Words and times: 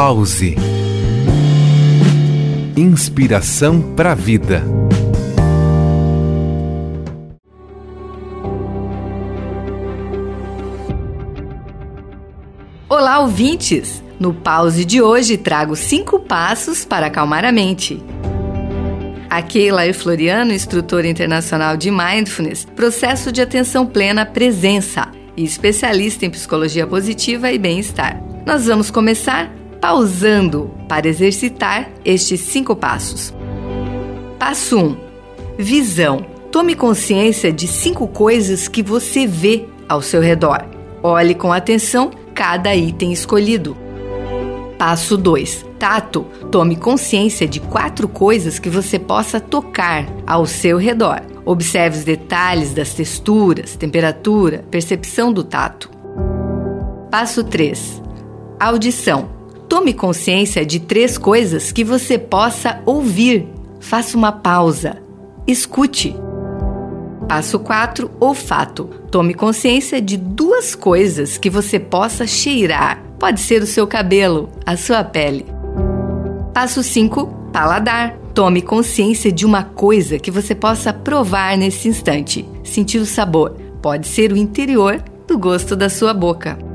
Pause. 0.00 0.54
Inspiração 2.76 3.82
para 3.96 4.12
a 4.12 4.14
vida. 4.14 4.62
Olá, 12.88 13.18
ouvintes! 13.18 14.00
No 14.20 14.32
pause 14.32 14.84
de 14.84 15.02
hoje 15.02 15.36
trago 15.36 15.74
cinco 15.74 16.20
passos 16.20 16.84
para 16.84 17.06
acalmar 17.06 17.44
a 17.44 17.50
mente. 17.50 18.00
A 19.28 19.42
Keila 19.42 19.92
Floriano, 19.92 20.52
instrutora 20.52 21.08
internacional 21.08 21.76
de 21.76 21.90
Mindfulness, 21.90 22.64
processo 22.64 23.32
de 23.32 23.42
atenção 23.42 23.84
plena 23.84 24.24
presença 24.24 25.08
e 25.36 25.42
especialista 25.42 26.24
em 26.24 26.30
psicologia 26.30 26.86
positiva 26.86 27.50
e 27.50 27.58
bem-estar. 27.58 28.22
Nós 28.46 28.66
vamos 28.66 28.92
começar 28.92 29.57
pausando 29.80 30.70
para 30.88 31.08
exercitar 31.08 31.90
estes 32.04 32.40
cinco 32.40 32.74
passos. 32.74 33.34
Passo 34.38 34.78
1: 34.78 34.80
um, 34.80 34.96
Visão. 35.58 36.24
Tome 36.50 36.74
consciência 36.74 37.52
de 37.52 37.66
cinco 37.66 38.08
coisas 38.08 38.68
que 38.68 38.82
você 38.82 39.26
vê 39.26 39.66
ao 39.88 40.00
seu 40.00 40.20
redor. 40.20 40.64
Olhe 41.02 41.34
com 41.34 41.52
atenção 41.52 42.10
cada 42.34 42.74
item 42.74 43.12
escolhido. 43.12 43.76
Passo 44.78 45.16
2. 45.16 45.66
Tato. 45.78 46.24
Tome 46.50 46.76
consciência 46.76 47.46
de 47.46 47.60
quatro 47.60 48.08
coisas 48.08 48.58
que 48.58 48.70
você 48.70 48.98
possa 48.98 49.40
tocar 49.40 50.06
ao 50.26 50.46
seu 50.46 50.78
redor. 50.78 51.20
Observe 51.44 51.98
os 51.98 52.04
detalhes 52.04 52.72
das 52.72 52.94
texturas, 52.94 53.74
temperatura, 53.74 54.64
percepção 54.70 55.32
do 55.32 55.42
tato. 55.42 55.90
Passo 57.10 57.42
3. 57.42 58.02
Audição. 58.60 59.37
Tome 59.68 59.92
consciência 59.92 60.64
de 60.64 60.80
três 60.80 61.18
coisas 61.18 61.70
que 61.70 61.84
você 61.84 62.18
possa 62.18 62.80
ouvir. 62.86 63.46
Faça 63.78 64.16
uma 64.16 64.32
pausa. 64.32 64.96
Escute. 65.46 66.16
Passo 67.28 67.58
4. 67.58 68.10
Olfato. 68.18 68.88
Tome 69.10 69.34
consciência 69.34 70.00
de 70.00 70.16
duas 70.16 70.74
coisas 70.74 71.36
que 71.36 71.50
você 71.50 71.78
possa 71.78 72.26
cheirar. 72.26 73.04
Pode 73.18 73.40
ser 73.40 73.62
o 73.62 73.66
seu 73.66 73.86
cabelo, 73.86 74.48
a 74.64 74.74
sua 74.74 75.04
pele. 75.04 75.44
Passo 76.54 76.82
5. 76.82 77.26
Paladar. 77.52 78.16
Tome 78.32 78.62
consciência 78.62 79.30
de 79.30 79.44
uma 79.44 79.64
coisa 79.64 80.18
que 80.18 80.30
você 80.30 80.54
possa 80.54 80.94
provar 80.94 81.58
nesse 81.58 81.88
instante. 81.88 82.48
Sentir 82.64 83.00
o 83.00 83.06
sabor. 83.06 83.54
Pode 83.82 84.08
ser 84.08 84.32
o 84.32 84.36
interior 84.36 85.02
do 85.26 85.36
gosto 85.36 85.76
da 85.76 85.90
sua 85.90 86.14
boca. 86.14 86.67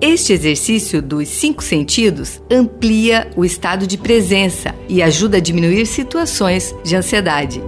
Este 0.00 0.32
exercício 0.32 1.02
dos 1.02 1.28
cinco 1.28 1.62
sentidos 1.62 2.40
amplia 2.50 3.30
o 3.36 3.44
estado 3.44 3.86
de 3.86 3.98
presença 3.98 4.74
e 4.88 5.02
ajuda 5.02 5.36
a 5.36 5.40
diminuir 5.40 5.84
situações 5.84 6.74
de 6.82 6.96
ansiedade. 6.96 7.62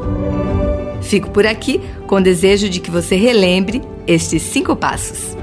Fico 1.02 1.30
por 1.30 1.46
aqui 1.46 1.78
com 2.06 2.16
o 2.16 2.22
desejo 2.22 2.70
de 2.70 2.80
que 2.80 2.90
você 2.90 3.16
relembre 3.16 3.82
estes 4.06 4.40
cinco 4.40 4.74
passos. 4.74 5.36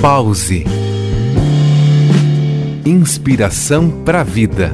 Pause. 0.00 0.64
Inspiração 2.84 3.90
para 4.04 4.20
a 4.20 4.24
vida. 4.24 4.72